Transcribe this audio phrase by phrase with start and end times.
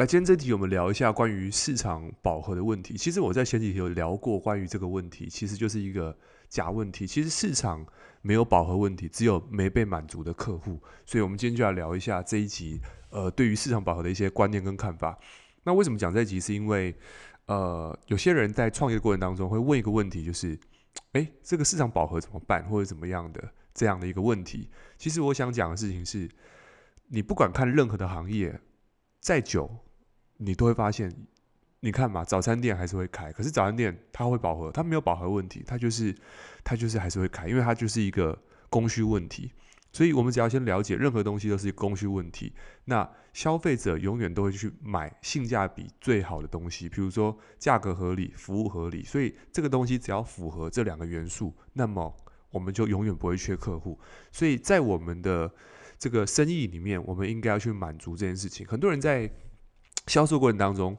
[0.00, 2.96] 来，今天这题我们聊一下关于市场饱和的问题。
[2.96, 6.16] 其实我在前几题有聊过关于这个问题，其实就是一个
[6.48, 7.06] 假问题。
[7.06, 7.84] 其实市场
[8.22, 10.80] 没有饱和问题，只有没被满足的客户。
[11.04, 15.18] 所以，我们今天就来聊一下这一集，呃，对于市场饱和的一些观念跟看法。
[15.64, 16.40] 那为什么讲这一集？
[16.40, 16.96] 是因为，
[17.44, 20.58] 呃，有些人在创业的过程当中会问一个问题，就是，
[21.12, 24.70] 诶，这个市场饱和怎么办，或者怎么样的这样的一个问题。
[24.96, 26.26] 其实我想讲的事情是，
[27.08, 28.58] 你不管看任何的行业，
[29.20, 29.70] 再久。
[30.42, 31.14] 你都会发现，
[31.80, 36.14] 你看嘛，早餐店还是会开，可是早餐店它会饱和，它没有饱和问题，它就是
[36.64, 38.36] 它就是还是会开，因为它就是一个
[38.70, 39.52] 供需问题。
[39.92, 42.54] 所以我们只要先了解，任何东西都是供需问题。
[42.84, 49.02] 那消费者永远都会去买性价比最好的东西，比如说价格合理、服务合理。
[49.02, 52.16] 所以这个东西只要符合这两个元素，那么
[52.50, 53.98] 我们就永远不会缺客户。
[54.30, 55.52] 所以在我们的
[55.98, 58.64] 这个生意里面，我们应该要去满足这件事情。
[58.66, 59.28] 很多人在
[60.10, 60.98] 销售过程当中，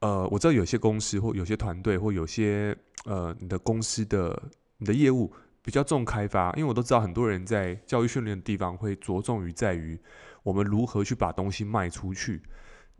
[0.00, 4.40] 呃，我知道有些公司或有些团队或有些呃，你的公司的
[4.76, 5.32] 你的业务
[5.62, 9.98] 比较重开发，因为我都知道很多人在教育训练的地方会着重于在于
[10.42, 12.42] 我们如何去把东西卖出去。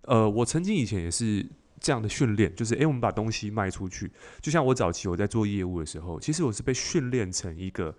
[0.04, 1.46] 呃，我曾经以前也是
[1.78, 4.10] 这样的训练，就是诶，我们把东西卖出去。
[4.40, 7.94] 就像我早期我在做业务的时候，其实我是被训练成一个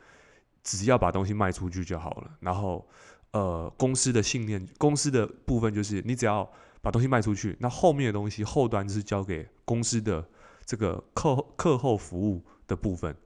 [0.63, 2.31] 只要把东西卖出去就好了。
[2.39, 2.87] 然后，
[3.35, 6.49] 呃，公司的信念，公司的部分就是你只要。
[6.85, 10.23] 把东西卖出去，那后面的东西后端就是交给公司的
[10.67, 13.17] 这个客客后服务的部分。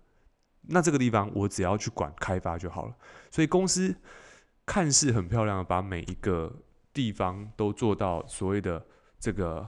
[0.61, 2.95] 那这个地方我只要去管开发就好了。
[3.29, 3.93] 所以公司
[4.65, 6.49] 看似很漂亮的把每一个
[6.93, 8.81] 地方都做到所谓的
[9.19, 9.67] 这个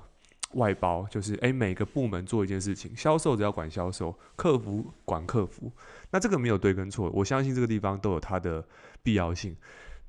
[0.53, 5.69] 外包，就是诶，每个部门做一件事情，销售只要管销售，客服管客服。
[6.11, 8.65] 那这个没有对跟错，我相信这个地方都有它的
[9.03, 9.53] 必要性。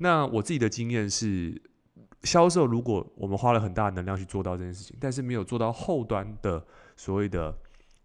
[0.03, 1.63] 那我自己的经验是。
[2.25, 6.65] 销售，如果我们花了很大的能量去做到这件事情，但是没有做到后端的
[6.97, 7.53] 所谓的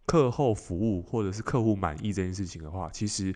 [0.08, 3.32] 客后服务或者是客户满意这件事情的话，其实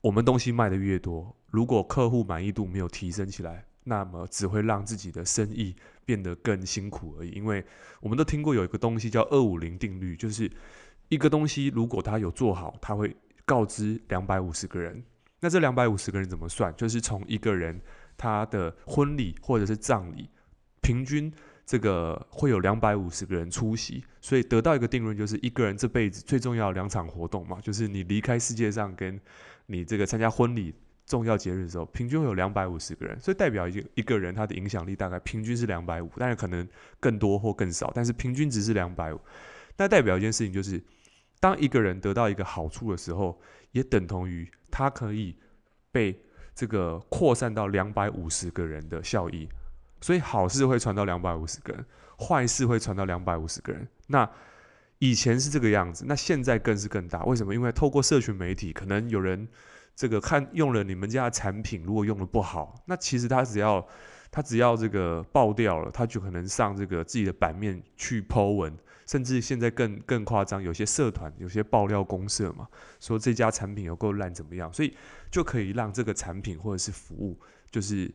[0.00, 7.30] 我们东西卖的越多，如果客户满意度没有提升起来，那么只会让自己的生意变得更辛苦而已。
[7.30, 7.64] 因为
[8.00, 10.50] 我们都听过有一个东西叫二五零定律，就是
[11.10, 13.14] 一个东西如果它有做好，它会
[13.44, 15.00] 告知两百五十个人。
[15.40, 16.74] 那这两百五十个人怎么算？
[16.76, 17.80] 就是从一个人。
[18.22, 20.28] 他的婚礼或者是葬礼，
[20.82, 21.32] 平均
[21.64, 29.18] 这个会有两百五十个人出席，所以得到一个定论，就是一个人这辈子最重要两场活动嘛，就是你离开世界上跟
[29.64, 30.74] 你这个参加婚礼
[31.06, 36.68] 重要节日的时候，平均会有两百五十个人，所以代表一一个人他的影响力大概平均是两百五，但是可能
[37.00, 39.20] 更多或更少，但是平均值是两百五。
[39.78, 40.78] 那代表一件事情就是，
[41.40, 43.40] 当一个人得到一个好处的时候，
[43.72, 44.46] 也等同于
[44.80, 45.36] 他可以
[45.92, 46.18] 被。
[46.52, 49.48] 这个扩散到两百五十个人的效益，
[50.02, 51.82] 所以好事会传到两百五十个人，
[52.18, 53.88] 坏事会传到两百五十个人。
[54.08, 54.28] 那
[54.98, 57.24] 以前是这个样子，那现在更是更大。
[57.24, 57.54] 为什么？
[57.54, 59.48] 因为透过社群媒体，可能有人
[59.96, 63.86] 这个看用了你们家的产品，如果用的不好，那其实他只要
[64.30, 68.76] 他只要这个爆掉了，他就可能上这个自己的版面去 po 文。
[69.10, 72.68] 甚至现在更更夸张，有些社团有些爆料公社嘛，
[73.00, 74.96] 说这家产品有够烂怎么样，所以
[75.32, 77.36] 就可以让这个产品或者是服务，
[77.72, 78.08] 就是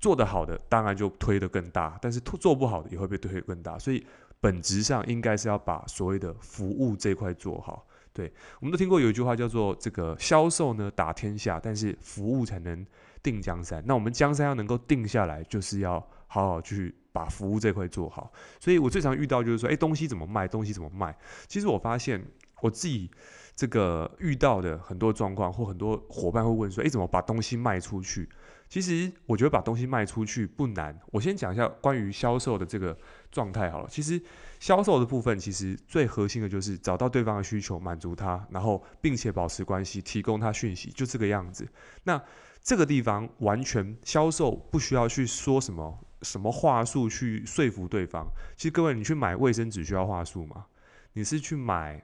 [0.00, 3.78] 做得好的，当然就推得更大，但是做不好的也会被推得更大。
[3.78, 4.04] 所以
[4.40, 7.86] 本质上应该是要把所谓的服务这块做好。
[8.12, 12.84] 对，我们都听过有一句话叫做这个销售呢打天下，但是服务才能
[13.22, 13.80] 定江山。
[13.86, 16.94] 那我们江山要能够定下来，就是要好好去。
[17.14, 20.48] 把服务这块做好，所以我最常遇到就是说，诶，东西怎么卖？
[20.48, 21.14] 东西怎么卖？
[21.46, 22.18] 其实我发现
[22.62, 23.10] 我自己
[23.54, 28.26] 这个遇到的很多状况，或很多伙伴会问说，诶，怎么把东西卖出去？
[28.66, 30.98] 其实我觉得把东西卖出去不难。
[31.10, 32.96] 我先讲一下关于销售的这个
[33.30, 33.88] 状态好了。
[33.90, 34.18] 其实
[34.58, 41.68] 销售的部分，其实最核心的就是找到对方的需求，满足他，然后并且保持关系，提供他讯息，就这个样子。
[42.04, 42.18] 那
[42.62, 45.98] 这个地方完全销售不需要去说什么。
[46.22, 48.26] 什么话术去说服对方？
[48.56, 50.66] 其实各位，你去买卫生纸需要话术吗？
[51.12, 52.02] 你是去买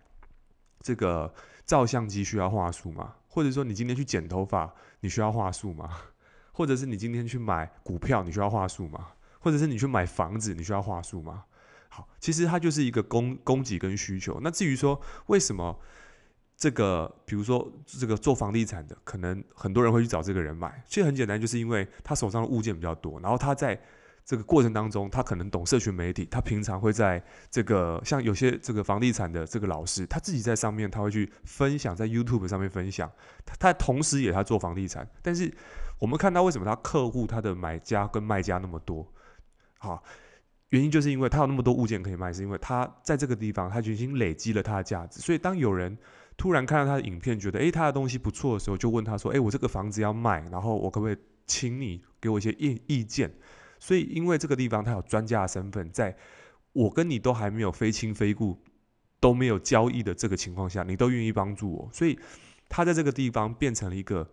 [0.80, 1.32] 这个
[1.64, 3.14] 照相机需要话术吗？
[3.26, 5.90] 或者说你今天去剪头发你需要话术吗？
[6.52, 9.08] 或者是你今天去买股票你需要话术吗？
[9.40, 11.44] 或者是你去买房子你需要话术吗？
[11.88, 14.38] 好，其实它就是一个供供给跟需求。
[14.42, 15.78] 那至于说为什么
[16.56, 23.80] 这个，比如说这个做房地产的，可能很多人会去找这个人买，其实很简单，就是因为他手上的物件比较多，然后他在
[24.28, 33.10] 这个过程当中，他可能懂社群媒体，他平常会在这个像有些这个房地产的这个老师，他自己在上面他会去分享，在 YouTube 上面分享，
[33.46, 35.50] 他他同时也他做房地产，但是
[35.98, 39.10] 我们看到为什么他客户他的买家跟卖家那么多？
[39.78, 40.04] 好，
[40.68, 45.20] 原因就是因为他有那么多物件可以卖，是因为他在这个地方他就已经累积了他的价值。
[45.20, 45.96] 所以当有人
[46.36, 51.16] 突然看到他的影片，觉得诶，他的东西不错的时候，就问他说：“诶，我这个房子要卖，然后我可不可以
[51.46, 53.32] 请你给我一些意意见？”
[53.78, 56.16] 所以因为这个地方他有专家的身份，在
[56.72, 58.58] 我跟你都还没有非亲非故，
[59.20, 62.18] 都没有交易的这个情况下，你都愿意帮助我，所以
[62.68, 64.28] 他在这个地方变成了一个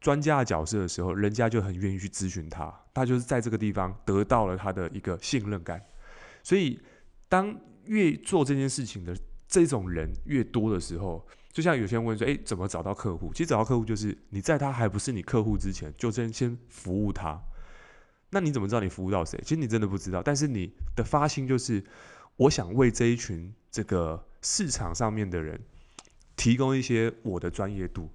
[0.00, 2.72] 专家的角色的时候，人家就很愿意去咨询他。
[2.94, 5.82] 他就是在这个地方得到了他的一个信任感。
[6.42, 6.80] 所以，
[7.28, 7.54] 当
[7.84, 9.14] 越做这件事情的
[9.46, 17.42] 这种人越多的时候，就像有些人问说：“诶，怎么找到客户？”其实找到客户就是你在他还不是你客户之前，就先先服务他。
[18.30, 19.38] 那你怎么知道你服务到谁？
[19.42, 20.22] 其实你真的不知道。
[20.22, 21.84] 但是你的发心就是，
[22.36, 24.26] 我想为这一群这个。
[24.42, 25.60] 市场上面的人
[26.34, 28.10] 提供一些我的专业度，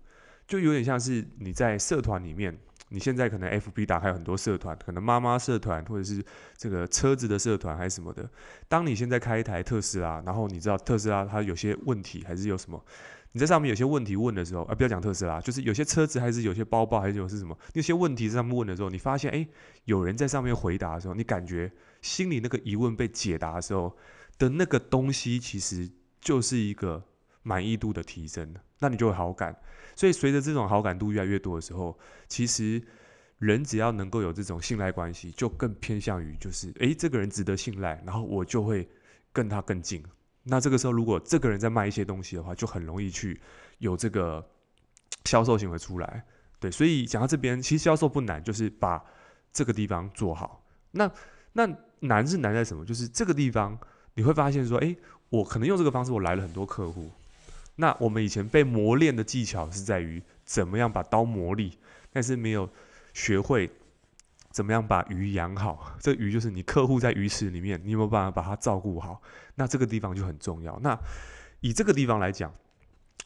[0.47, 2.57] 就有点像是你在社团里面，
[2.89, 6.25] 你现在可能 FB 打开很多社团，可能妈妈社团或者是
[6.57, 8.27] 这个车子的社团还是什么的。
[8.67, 12.83] 当你现在开一台特斯拉，然后你知道特斯拉它有些问题还是有什么，
[13.35, 19.47] 你在上面有些问题问的时候，啊不要讲特斯拉，就是有些车子还是有些包包还是有是什么，那些问题在上面问的时候，你发现诶，
[19.83, 21.71] 有人在上面回答的时候，你感觉
[22.01, 23.95] 心里那个疑问被解答的时候
[24.39, 25.91] 的那个东西其实。
[26.21, 27.03] 就是一个
[27.43, 29.55] 满意度的提升，那你就会好感。
[29.95, 31.95] 所以随着这种好感度越来越多的时候，
[32.27, 32.81] 其实
[33.37, 38.89] 人只要能够有这种信赖关系，就更偏向于就是，诶，这个人值得信赖，然后我就会
[39.31, 40.03] 跟他更近。
[40.45, 43.39] 那这个时候，如果这个人在卖一些东西的话，就很容易去
[43.79, 44.43] 有这个
[45.25, 46.23] 销售行为出来。
[46.59, 49.03] 对，所以讲到这边，其实销售不难，就是把
[49.51, 50.63] 这个地方做好。
[50.91, 51.11] 那
[51.53, 51.67] 那
[51.99, 52.85] 难是难在什么？
[52.85, 53.77] 就是这个地方
[54.13, 54.95] 你会发现说，诶。
[55.29, 57.09] 我可能用这个方式，我来了很多客户。
[57.77, 61.77] 那我们以前被磨练的技巧是在于怎么样把刀磨利，
[62.13, 62.69] 但是没有
[63.11, 63.69] 学会
[64.55, 65.91] 怎么样把鱼养好。
[65.99, 69.21] 这鱼就是你客户在鱼池里面，你有没有办法把它照顾好？
[69.55, 70.79] 那这个地方就很重要。
[70.81, 70.97] 那
[71.59, 72.49] 以这个地方来讲，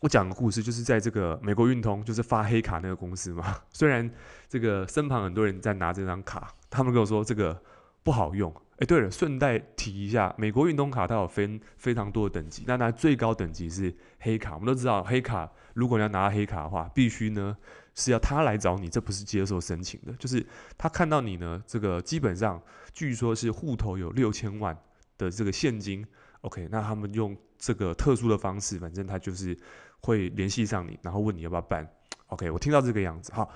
[0.02, 3.58] 我讲个故事，就是在这个美国运通，就是发黑卡那个公司嘛。
[3.72, 4.10] 虽然
[4.48, 7.62] 这个身旁很多人在拿这张卡，他们跟我说这个
[8.02, 8.52] 不好用。
[8.80, 14.54] 哎，对了，顺带提一下，美国运动卡它有分非常多的等级，那它最高等级是黑卡。
[14.54, 17.58] 我们都知道，黑卡如果你要拿黑卡的话，必须呢
[17.94, 20.46] 是要他来找你，这不是接受申请的，就是
[20.78, 22.62] 他看到你呢，这个基本上
[22.94, 24.78] 据说是户头有六千万
[25.18, 26.06] 的这个现金
[26.42, 29.58] ，OK，那他们用这个特殊的方式，反正他就是
[30.00, 31.86] 会联系上你，然后问你要不要办
[32.28, 33.52] ，OK，我听到这个样子，好。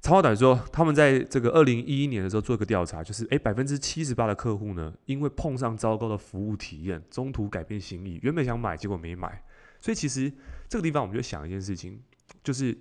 [0.00, 9.42] 长话短说，他们在这个二零一一年的时候做一个调查，就是诶，百分之七十八的客户呢，因为碰上糟糕的服务体验，中途改变心意，原本想买，结果没买。
[9.78, 10.32] 所以其实
[10.68, 12.00] 这个地方，我们就想一件事情，
[12.42, 12.76] 就是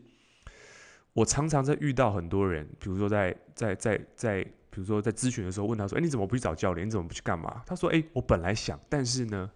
[1.11, 6.87] 我常常在遇到很多人，比如说在在在在，比如说在咨询的时候，问他说：“诶，你怎么不去找教练？
[6.87, 9.51] 你怎么不去干嘛？”他说：“诶，我本来想，但是呢，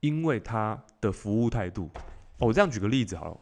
[0.00, 1.90] 因为他的服务态度。”
[2.38, 3.40] 哦我这样举个例子好了，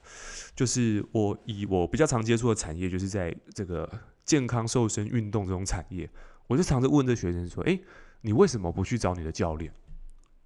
[0.54, 3.90] 就是我以我比较常接触的产业，就是在这个
[4.24, 6.08] 健康瘦身运动这种产业，
[6.46, 7.82] 我就常常问这学生说：“诶，
[8.20, 9.72] 你为什么不去找你的教练？”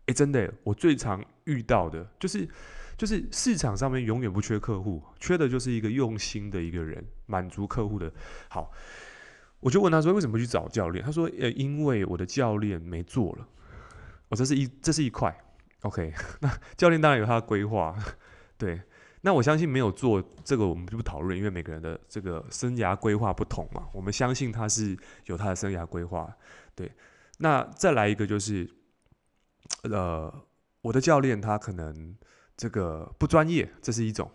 [0.06, 2.48] 诶，真的，我最常遇到的就是，
[2.96, 8.12] 就是市场上面永远不缺客户，缺的就是一个用心的一个人，满足客户的
[8.49, 8.70] 好。
[9.58, 13.49] 我就问他说：“为什么不去找教练？”他说：“呃，因为我的教练没做了。”
[14.28, 15.37] 我这是一这是一块
[15.82, 16.12] ，OK。
[16.40, 17.97] 那教练当然有他的规划。
[18.58, 18.80] 对，
[19.20, 23.86] 那我相信没有做这个，我们就不讨论，因为每个人的这个生涯规划不同嘛。
[23.92, 24.96] 我们相信他是
[25.26, 26.34] 有他的生涯规划。
[26.75, 26.90] 对，
[27.38, 28.68] 那再来一个就是，
[29.82, 30.32] 呃，
[30.80, 32.16] 我的教练他可能
[32.56, 34.30] 这个不专业，这是一种。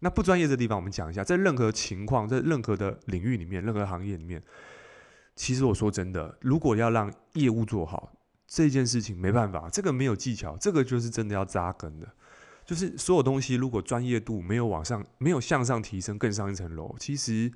[0.00, 4.42] 那不专业的地方，我们讲一下，在任何情况，在任何的领域里面，任何行业里面，
[5.34, 8.12] 其实我说真的，如果要让业务做好
[8.46, 12.06] 这件事情，没办法，这个没有技巧，这个就是真的要扎根的。
[12.66, 17.52] 就是所有东西，如果专业度没有往上，没有向上提升，更上一层楼，其实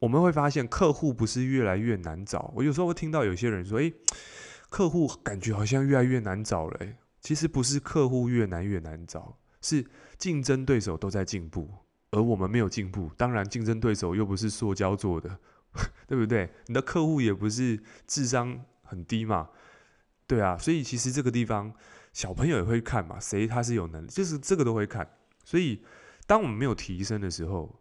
[0.00, 2.52] 我们会发现客户不是越来越难找。
[2.56, 3.94] 我有时候会听到有些人说：“诶，
[4.68, 6.80] 客户感觉好像越来越难找了。”
[7.22, 9.86] 其实不是客户越难越难找，是
[10.18, 11.70] 竞争对手都在进步，
[12.10, 13.10] 而我们没有进步。
[13.16, 15.38] 当然，竞争对手又不是塑胶做的，
[16.08, 16.50] 对不对？
[16.66, 19.50] 你的客户也不是智商很低嘛，
[20.26, 20.58] 对啊。
[20.58, 21.72] 所以其实这个地方。
[22.16, 25.06] 小朋友也会看嘛，谁他是有能力，就是这个都会看。
[25.44, 25.82] 所以，
[26.26, 27.78] 当我们没有提升的时候，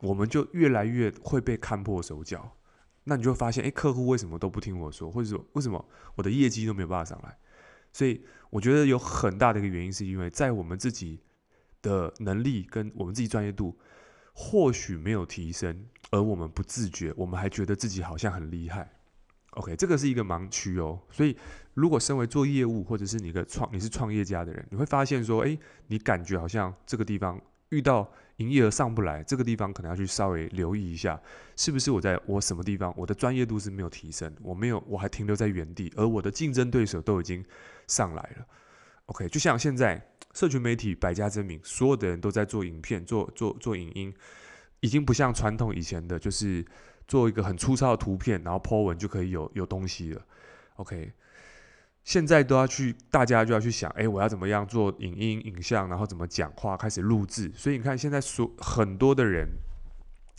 [0.00, 2.56] 我们就越来越会被看破手脚。
[3.04, 7.38] 那你就会发现，诶，客户为什么都不听我说，或者说为什么我的业绩都没有办法上来？
[7.92, 11.20] 所以，我觉得有很大的一个原因，是因为在我们自己
[11.80, 13.78] 的能力跟我们自己专业度
[14.32, 18.90] 或许没有提升，而我们不自觉，我们还觉得自己好像很厉害。
[19.50, 21.00] OK，这个是一个盲区哦。
[21.08, 21.36] 所以，
[21.76, 31.20] 如果身为做业务或者是你个创你是创业家的人，你会发现说，诶，你感觉好像这个地方遇到营业额上不来，这个地方可能要去稍微留意一下，
[31.54, 37.44] 是不是我在我什么地方我的专业度是没有提升，我没有我还停留在原地，而我的竞争对手都已经
[37.86, 38.46] 上来了。
[39.06, 40.00] OK，就像现在
[40.32, 44.12] 社群媒体百家争鸣，所有的人都在做影片、做做做影音，
[44.80, 46.64] 已经不像传统以前的，就是。
[47.08, 50.20] 做一个很粗糙的图片，然后 po 文就可以有有东西了。
[50.74, 51.12] OK，
[52.06, 57.50] 现在都要去，大家就要去想，哎，我要怎么样做影音、影像，然后怎么讲话，开始录制。
[57.52, 59.44] 所以你看，现在所很多的人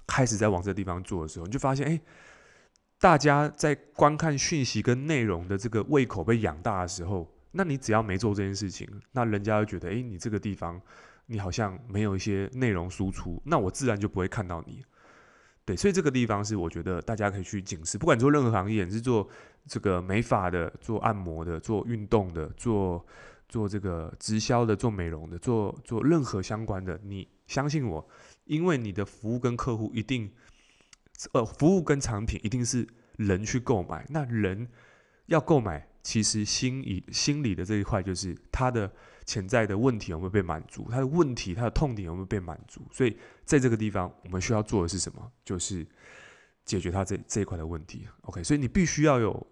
[0.08, 2.00] 开始在往这个地方做的时候，你就发现，哎，
[3.02, 10.82] 大家在观看讯息跟内容的这个胃口被养大的时候，那你只要没做这件事情，那人家就觉得，哎，你这个地方
[11.26, 14.86] 你好像没有一些内容输出，那我自然就不会看到你。
[15.68, 19.28] 对，所以这个地方是我觉得大家可以去警示，不管做任何行业，你是做
[19.68, 23.06] 这个美发的、做按摩的、做运动的、做
[23.50, 28.08] 做这个直销的、做美容的、做做任何相关的，你相信我，
[28.46, 30.32] 因为你的服务跟客户一定，
[31.34, 34.70] 呃，服务跟产品一定是人去购买，那人
[35.26, 38.90] 要购买，其实心里心里的这一块就是他的。
[39.27, 40.88] 潜在的问题有没有被满足？
[40.89, 42.81] 他的问题，他的痛点有没有被满足？
[42.91, 45.31] 所以在这个地方，我们需要做的是什么？
[45.43, 45.86] 就是
[46.63, 48.07] 解决他这这一块的问题。
[48.22, 49.46] OK，所以你必须要有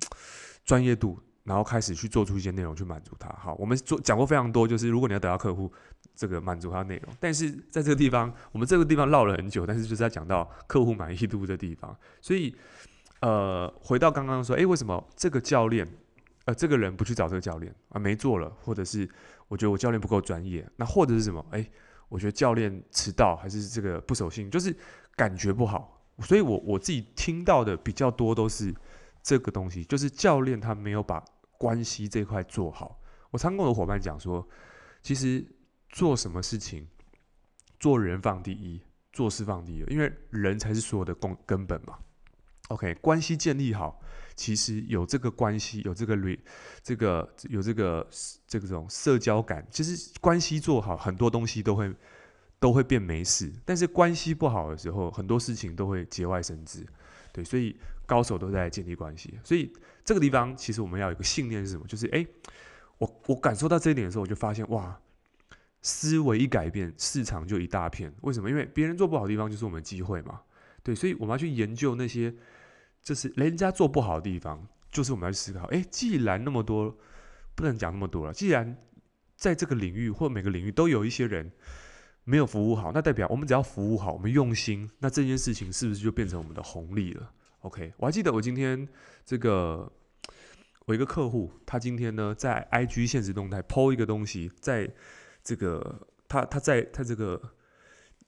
[0.64, 3.28] 专业度，然后开始去做出一些内容去满足他。
[3.38, 5.70] 好，我们做讲过非常多，就是如果你要得到客户，
[6.14, 7.14] 这个满足他的内容。
[7.20, 11.94] 但是在这个地方，我们这个地方绕了很久，但是就是在讲到客户满意度的地方。
[12.22, 12.56] 所以，
[13.20, 15.86] 呃，回到刚刚说，诶，为什么这个教练？
[16.46, 19.08] 呃，这个人不去找这个教练啊，没做了，或者是
[19.46, 21.44] 我觉得我教练不够专业，那或者是什么？
[21.50, 21.68] 哎，
[22.08, 24.74] 我觉得教练迟到，还是这个不守信，就是
[25.14, 26.02] 感觉不好。
[26.20, 28.74] 所以我我自己听到的比较多都是
[29.22, 31.22] 这个东西，就是教练他没有把
[31.58, 33.00] 关系这块做好。
[33.30, 34.46] 我常跟我的伙伴讲说，
[35.02, 35.44] 其实
[35.90, 36.88] 做什么事情，
[37.78, 38.82] 做人放第一，
[39.12, 41.98] 做事放第二，因为人才是所有的根根本嘛。
[42.68, 44.00] OK，关系建立好。
[44.34, 46.38] 其实有这个关系，有这个 re，
[46.82, 48.08] 这个有这个
[48.46, 49.66] 这种社交感。
[49.70, 51.92] 其实关系做好，很多东西都会
[52.58, 53.52] 都会变没事。
[53.64, 56.86] 但是关系不好的时候，很多事情都会节外生枝。
[57.32, 59.38] 对，所以高手都在建立关系。
[59.44, 59.72] 所以
[60.04, 61.86] 这个地方，其实我们要有个信念是什么？
[61.86, 62.26] 就是哎，
[62.98, 64.98] 我我感受到这一点的时候，我就发现哇，
[65.82, 68.12] 思维一改变，市场就一大片。
[68.22, 68.48] 为什么？
[68.48, 70.40] 因为别人做不好的地方，就是我们机会嘛。
[70.82, 72.34] 对，所以我们要去研究那些。
[73.02, 75.64] 就是人家做不好的地方，就是我们要去思考。
[75.68, 76.96] 诶，既然那么多，
[77.54, 78.32] 不能讲那么多了。
[78.32, 78.76] 既然
[79.36, 81.50] 在这个领域或每个领域都有一些人
[82.24, 88.86] 没有服务好，那代表我们只要服务好，我们用心，那这件事情是不是就变成我们的红利了？OK，我还记得我今天
[89.24, 89.90] 这个
[90.84, 94.92] 我一个客户，他今天呢在 IG 限时动态 PO 一个东西，在
[95.42, 97.40] 这个他他在他这个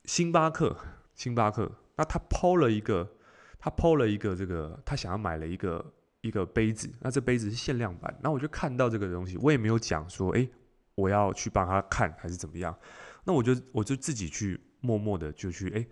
[0.07, 0.77] 星巴克
[1.15, 3.17] 星巴克，那他 PO 了一个。
[3.65, 8.13] 他抛了一个这个，他想要买了一个一个杯子，那这杯子是限量版。
[8.21, 10.51] 那我就看到这个东西，我也没有讲说，诶，
[10.97, 12.77] 我要去帮他看还是怎么样。
[13.23, 15.87] 那我就我就自己去默默的就去，诶，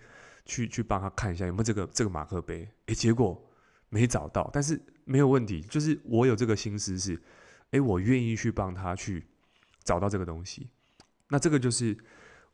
[0.45, 2.69] 去去帮他看一下有没有这个这个马克杯。
[2.87, 3.41] 诶，结果
[3.89, 7.23] 没找到，但是没有问题，就是我有这个心思是，
[7.71, 9.25] 诶，我愿意去帮他去
[9.85, 10.69] 找到这个东西。
[11.29, 11.97] 那这个就是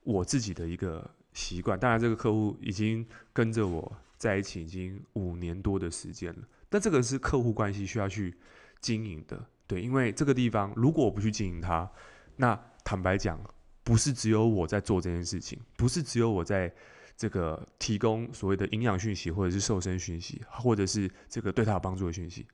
[0.02, 1.80] 我自己的一个习惯。
[1.80, 3.96] 当然，这个客户已经跟着我。
[4.16, 8.36] 在一起已经五年多的时间了，但这个是客户关系需要去
[8.80, 11.90] 经营的，对，因为这个地方如果我不去经营它，
[12.36, 13.40] 那坦白讲，
[13.82, 16.72] 不是只有我在做这件事情，不是只有我在
[17.16, 22.46] 这个提供所谓的营养讯息，或者是瘦身讯息，或者是这个对他有帮助的讯息，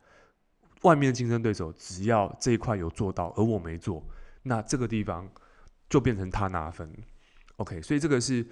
[0.83, 4.05] 外面的竞争对手只要这一块有做到，而我没做，
[4.43, 5.29] 那这个地方
[5.89, 6.93] 就变成他拿分
[7.57, 8.47] ，OK，所以这个是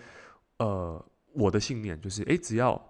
[0.58, 2.80] 呃我的信念，就是诶，只要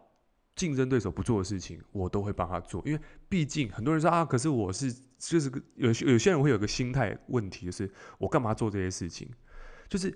[0.57, 9.29] 竞争对手不做的事情，我都会帮他做，因为毕竟很多人说啊，可是我是就是个有有些人会有个心态问题，就是我干嘛做这些事情？
[9.89, 10.15] 就是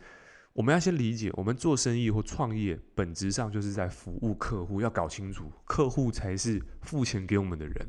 [0.52, 7.88] 我们要先理解，我们做生意或创业，本质上就是在服务客户，要搞清楚客户才是付钱给我们的人。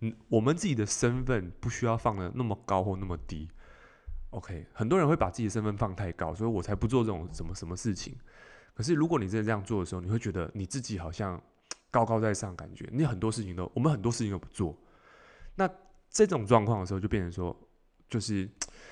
[0.00, 3.48] 嗯，我们自己的身份不需要放得那么高或那么低。
[4.30, 8.14] OK，很多人会把自己的身份放太高，所以我才不做这种什么什么事情。
[8.74, 11.42] 可是如果你真的这样做的时候，你会觉得你自己好像。
[11.96, 14.76] 高高在上，感觉你很多事情都，我们很多事情都不做。
[15.54, 15.66] 那
[16.10, 17.56] 这种状况的时候，就变成说，
[18.10, 18.46] 就是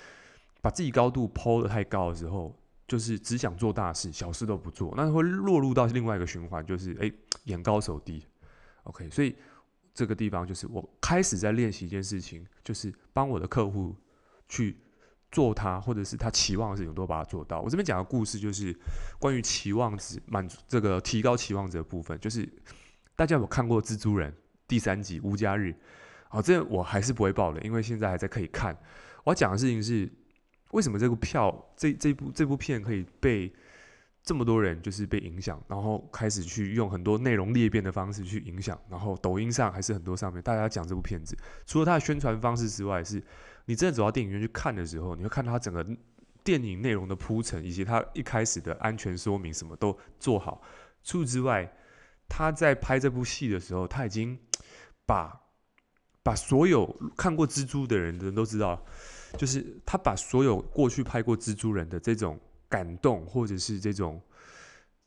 [0.62, 2.58] 把自己高度抛得太高的时候，
[2.88, 7.12] 就是只想做大事，小事都不做，那会落入到另外一个循环，就是诶，
[7.44, 8.25] 眼高手低。
[8.84, 9.37] OK，所以
[9.92, 13.94] 这个地方就是我开始在练习一件事情，就是帮我的客户
[14.49, 14.78] 去
[15.30, 17.61] 做他或者是他期望的事情，都把它做到。
[17.61, 18.75] 我这边讲的故事就是
[19.18, 22.49] 关于期望值满足这个提高期望值的部分，就是
[23.16, 24.30] 大家有看过《蜘蛛人》
[24.66, 25.75] 第三集乌家日？
[26.28, 28.76] 好，这我还是不会报的，因为现在还在可以看。
[29.23, 30.11] 我要讲的事情是，
[30.73, 33.52] 为什么这部票这这部这部片可以被
[34.23, 43.23] 这么多人就是被影响，然后开始去用很多内容裂变的方式去影响，然后抖音上还是很多上面大家讲这部片子，除了它的宣传方式之外，是
[43.66, 45.87] 你真的走到电影院去看的时候，你会看到它整个
[46.42, 50.61] 电影内容的铺陈，以及它一开始的安全说明什么都做好。
[51.04, 51.73] 除此之外，
[52.37, 54.37] 他在拍这部戏的时候，他已经
[55.07, 55.41] 把
[56.25, 56.85] 把所有
[57.17, 58.85] 看过蜘蛛的人的人都知道，
[59.38, 62.41] 就是他把所有过去拍过蜘蛛人的这种。
[62.67, 64.21] 感动，或者是这种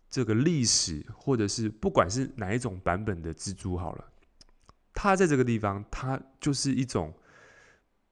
[0.10, 4.06] 这个历史，或者是不管是哪一种版本的蜘蛛好了，
[4.94, 7.14] 他在这个地方，他就是一种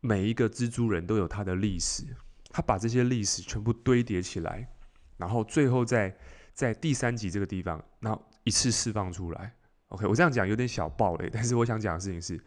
[0.01, 2.03] 每一个蜘蛛人都有他的历史，
[2.49, 4.67] 他把这些历史全部堆叠起来，
[5.15, 6.17] 然后最后在
[6.53, 9.53] 在第三集这个地方，然后一次释放出来。
[9.89, 12.41] OK，我这样讲有点小暴雷，但是我想讲的事情是。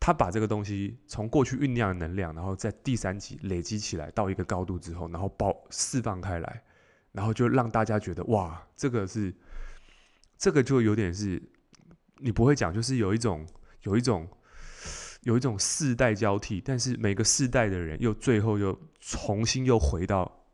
[0.00, 6.62] 他把这个东西从过去酝酿的能量，然后在第三集累积起来到一个高度之后，然后爆释放开来，
[7.10, 9.34] 然后就让大家觉得哇，这个是
[10.38, 11.42] 这个就有点是，
[12.18, 13.44] 你不会讲，就是有一种
[13.82, 14.28] 有一种
[15.22, 20.46] 有一种世代交替，但是每个世代的人又最后又重新又回到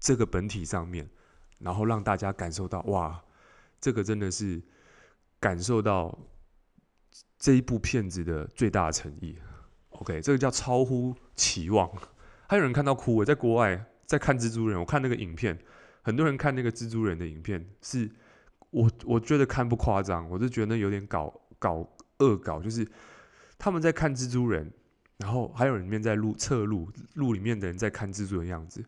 [0.00, 1.06] 这个本体上面，
[1.58, 3.22] 然后让大家感受到哇，
[3.80, 4.62] 这个真的是
[5.40, 6.18] 感受到。
[7.38, 9.36] 这一部片子的最大诚意
[9.90, 11.88] ，OK，这个叫超乎期望。
[12.48, 15.56] 还有人看到哭，我在国外在看蜘蛛人，我看那个影片，
[16.00, 18.10] 很多人看那个蜘蛛人的影片，是
[18.70, 21.86] 我我觉得看不夸张，我就觉得有点搞搞
[22.18, 22.88] 恶搞，就是
[23.58, 24.72] 他们在看蜘蛛人，
[25.18, 28.82] 然后还有人面在录侧录，录里面的人在看蜘蛛的样子，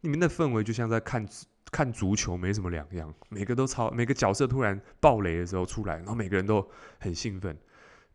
[0.00, 1.28] 里面的氛围就像在看
[1.70, 7.56] 看足球，没什么两样，每个都超，每个角色突然爆雷的时候出来，然后每个人都很兴奋。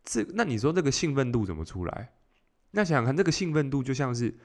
[0.03, 2.11] 这那你说这个兴奋度怎么出来？
[2.71, 4.35] 那想想看，这个兴奋度就像是，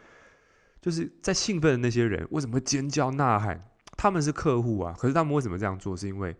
[0.81, 3.68] 就是在兴奋的那些人为什么会尖叫呐喊？
[3.96, 5.96] 他们是客户啊，可是他们为什么这样做？
[5.96, 6.35] 是因为，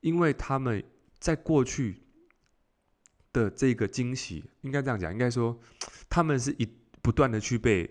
[0.00, 0.82] 因为他们
[1.18, 2.02] 在过去
[3.32, 5.58] 的这个惊喜，应该这样讲，应该说
[6.10, 6.68] 他们是一
[7.00, 7.88] 不断的去被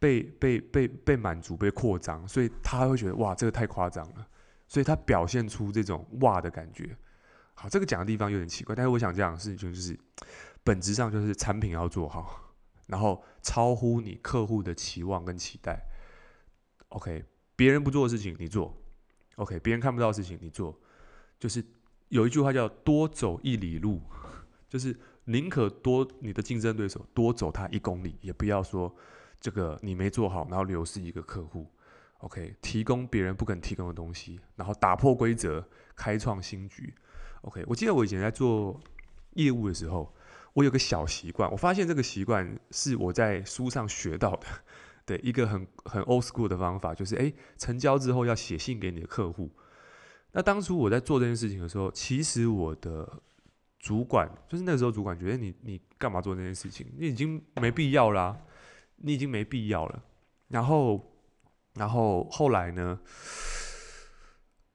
[0.00, 4.26] 被被被被满足、被扩张，所以他会觉得哇，这个太夸张了，
[4.66, 6.96] 所以他表现出这种哇的感觉。
[7.54, 9.96] 好，这个讲的地方有点奇怪，但是我想讲的事情就是，
[10.64, 12.54] 本质上就是产品要做好，
[12.86, 15.78] 然后超乎你客户的期望跟期待。
[16.88, 17.22] OK，
[17.54, 18.74] 别人不做的事情你做
[19.36, 20.80] ，OK，别人看不到的事情你做，
[21.38, 21.62] 就是
[22.08, 24.00] 有一句话叫多走一里路，
[24.66, 28.92] 就是宁可多你的竞争对手多走他一公里，也不要说
[29.40, 31.66] 这个你没做好，然后流失一个客户。
[32.18, 35.64] OK，提供别人不肯提供的东西，然后打破规则，
[35.96, 36.92] 开创新局。
[37.40, 38.78] OK，我记得我以前在做
[39.32, 40.12] 业务的时候，
[40.52, 41.50] 我有个小习惯。
[41.50, 44.46] 我发现这个习惯是我在书上学到的，
[45.06, 49.50] 对，一个很 很 old school 的方法，就是诶，成交之后要写信给你的客户。
[50.32, 53.10] 那当初我在做这件事情的时候，其实我的
[53.78, 56.86] 主管，就是那时候主管觉得你你干嘛做这件事情？
[56.98, 58.38] 你已经没必要啦，
[59.00, 60.02] 你已经没必要了。
[60.48, 61.12] 然后，
[61.74, 62.98] 然后后来呢？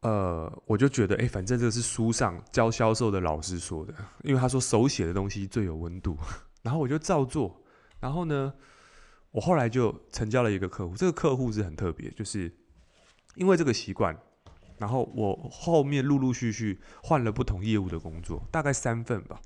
[0.01, 6.15] 呃，我就觉得，哎，反正这是书上教销售的老师说的，因为他说手写的东西最有温度，
[6.61, 7.63] 然后我就照做。
[7.99, 8.53] 然后呢，
[9.31, 12.55] 我后来就成交了一个客户，这个客户是很特别，就是
[13.33, 14.15] 因为这个习惯，
[14.77, 19.41] 然后我后面陆陆续续换了不同业务的工作，大概三份吧。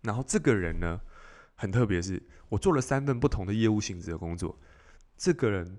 [0.00, 0.98] 然后这个人呢，
[1.62, 4.58] 很特别，是我做了三份不同的业务性质的工作，
[5.16, 5.78] 这个人。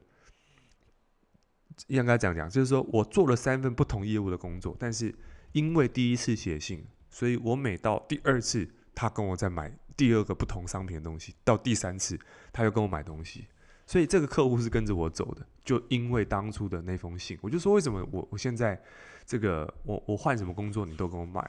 [1.88, 5.14] 应该这样讲，就是说我做了三份不同业务的工作，但是
[5.54, 12.18] 因为第一次写信，所以我每到第二次，他跟我再买第二个不同商品的东西，到第三次
[12.54, 13.48] 他又跟我买东西，
[13.88, 15.44] 所以这个客户是跟着我走的。
[15.66, 18.80] 就因为当初的那封信，我就说为什么我我现在
[19.26, 21.42] 这个我我换什么工作你都跟我买？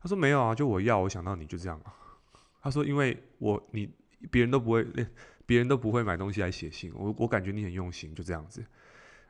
[0.00, 1.92] 他说没有啊，就我要我想到你就这样啊。
[2.62, 3.90] 他说因为我你
[4.30, 4.86] 别人都不会，
[5.44, 8.64] 别人都不会买东西来写信，我我感觉你很用心，就这样子。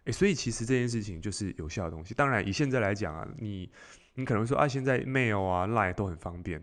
[0.04, 2.12] 诶，所以其实这件事情就是有效的东西。
[2.12, 3.70] 当然，以现在来讲啊，你
[4.14, 6.62] 你可能说啊，现在 mail 啊、line 都很方便。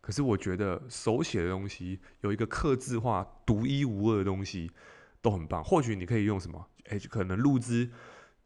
[0.00, 4.70] 可是我觉得手写的东西有一个刻字化、独一无二的东西
[5.20, 5.64] 都很棒。
[5.64, 6.64] 或许你可以用什么？
[6.84, 7.90] 诶，可能录制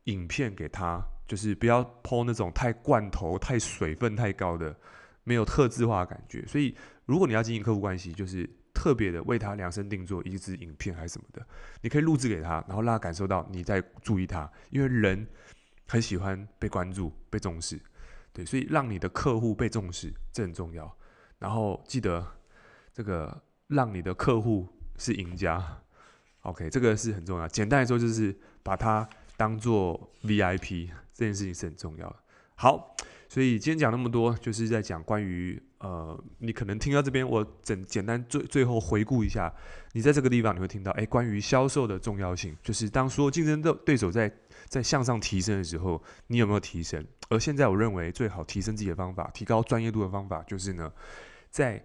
[0.04, 4.74] 影片给他，就是不要抛那种太罐头、太水分太高的
[5.22, 6.46] 没有特质化的感觉。
[6.46, 6.74] 所以，
[7.10, 11.44] 如果你要经营客户关系，就是特别的为他量身定做一支影片还是什么的，
[11.82, 15.26] 你可以录制给他，然后让他感受到你在注意他，因为人
[15.88, 17.80] 很喜欢被关注、被重视。
[18.32, 20.96] 对，所以让你的客户被重视，这很重要。
[21.40, 22.24] 然后记得
[22.92, 25.82] 这个，让你的客户是赢家。
[26.42, 27.48] OK，这个是很重要。
[27.48, 32.16] 简单来说，就是把它当做 VIP，这件事情是很重要的。
[32.54, 32.94] 好，
[33.28, 39.50] 所以今天讲那么多，就是在讲关于呃，你可能听到这边，我整简单最最后回顾一下，
[39.92, 44.30] 你在这个地方你会听到，哎，关于销售的重要性，就是当所有竞争的对手在
[44.68, 47.02] 在向上提升的时候，你有没有提升？
[47.30, 50.92] 而现在我认为最好提升自己的方法，提高专业度的方法，就是呢，
[51.50, 51.82] 在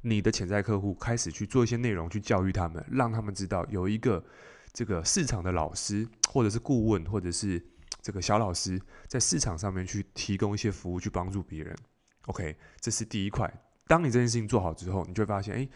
[0.00, 4.24] 你的潜在客户开始去做一些内容，去教育他们，让他们知道有一个
[4.72, 7.62] 这个市场的老师，或者是顾问，或者是
[8.00, 11.76] 这个小老师，在市场上面去提供一些服务，去帮助别人。
[12.26, 13.52] OK，这是第一块。
[13.86, 15.68] 当你这件事情做好之后，你就会发现，诶，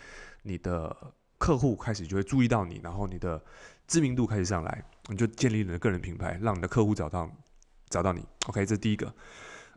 [0.42, 0.96] 你的
[1.38, 3.42] 客户开始就会注意到你，然后你的
[3.87, 7.30] 知名度开始上来，你就建立你的个人品牌，让你的客户找到
[7.88, 8.24] 找到你。
[8.46, 9.14] OK，这是第一个。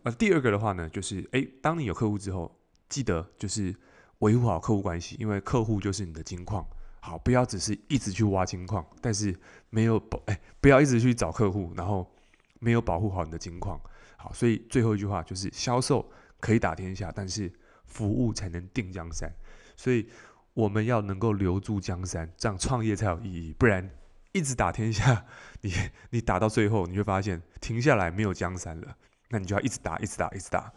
[0.04, 2.56] 呃，第二个的话呢，就是诶，当你有客户之后，
[2.90, 3.76] 记得就是。
[4.22, 6.64] 维护好客户关系，因为客户就是你的金矿。
[7.00, 9.36] 好，不要只是一直去挖金矿，但是
[9.72, 12.08] 没有保哎，不要一直去找客户，然后
[12.60, 13.82] 没有保护好你的金矿。
[14.18, 16.08] 好，所以最后一句话就是：销售
[16.42, 17.50] 可以打天下，但是
[17.86, 19.32] 服务才能定江山。
[19.78, 20.10] 所以
[20.54, 23.54] 我们要能够留住江山，这样创业才有意义。
[23.58, 23.90] 不然
[24.34, 25.26] 一直打天下，
[25.62, 25.72] 你
[26.10, 28.98] 你打到最后，你会发现停下来没有江山了。
[29.30, 30.70] 那你就要一直打，一直打，一直打，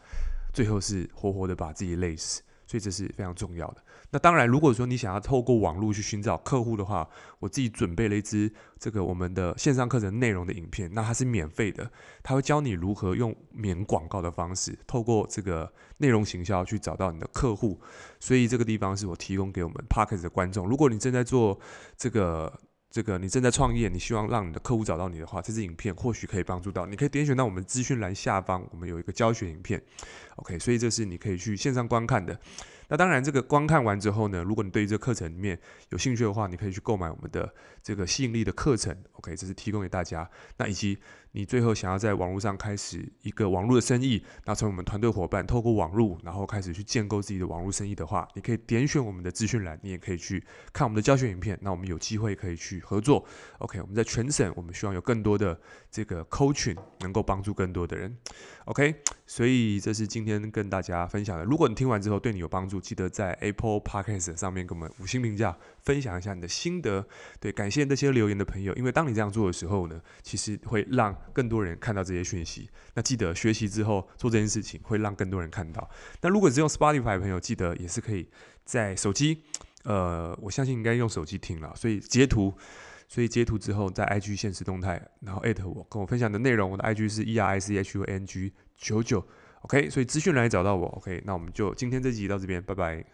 [0.53, 2.41] 最后是活活的把自己累死。
[2.67, 3.83] 所以这是非常重要的。
[4.15, 7.09] 那当然，如果说你想要透过网络去寻找客户的话，
[7.41, 8.49] 我自己准备了一支
[8.79, 11.91] 这个我们的线上课程内容的影片，那它是免费的，
[12.23, 17.81] 它会教你如何用免广告的方式，透过这个内容行销去找到你的客户。
[18.21, 20.69] 所以这个地方是我提供给我们 Podcast 的观众。
[20.69, 21.59] 如果你正在做
[21.97, 22.61] 这个。
[22.95, 26.95] 这个你正在创业，你希望让你的客户找到你的话，这支影片或许可以帮助到你。
[26.95, 29.83] 可以点选到我们资讯栏下方，我们有一个教学影片
[30.37, 32.39] ，OK，所以这是你可以去线上观看的。
[32.89, 35.59] 那当然，这个观看完之后呢，如果你对于这个课程里面
[35.91, 40.29] 有兴趣的话，你可以去购买我们的这个吸引力的课程，OK，这是提供给大家。
[40.59, 40.99] 那以及
[41.37, 50.43] 你最后想要在网络上开始一个网络的生意，那成为我们团队伙伴，透过网络，然后开始去建构自己的网络生意的话，你可以点选我们的资讯栏，你也可以去
[50.73, 51.59] 看我们的教学影片。
[51.61, 53.25] 那我们有机会可以去合作
[53.59, 58.17] ，OK，我们在全省，我们希望有更多的这个 coaching 能够帮助更多的人
[58.67, 58.95] ，OK。
[59.27, 61.45] 所以这是今天跟大家分享的。
[61.45, 67.05] 如果你听完之后对你有帮助，记得在 Apple Podcast 上面给我们五星评价，分享一下你的心得。
[67.41, 72.69] 对，感谢那些留言的朋友，因为当你这样做的时候呢，其实会让更多人看到这些讯息。
[72.95, 75.89] 那记得学习之后做这件事情，会让更多人看到。
[76.21, 78.29] 那如果只用 Spotify 的朋友，记得也是可以
[78.65, 79.43] 在手机，
[79.85, 82.55] 呃，我相信应该用手机听了，所以截图。
[83.07, 86.71] 所以截图之后，在 IG 限时动态，然后艾特我，跟我分享的内容。
[86.71, 89.25] 我的 IG 是 E R I C H U N G 九九
[89.61, 89.91] ，OK。
[89.91, 91.23] 所以资讯栏找到我，OK。
[91.27, 93.05] 那我们就今天这集到这边，拜拜。